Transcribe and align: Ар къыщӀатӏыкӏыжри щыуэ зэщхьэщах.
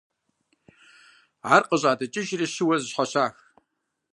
Ар 1.53 1.63
къыщӀатӏыкӏыжри 1.69 2.47
щыуэ 2.53 2.75
зэщхьэщах. 2.81 3.35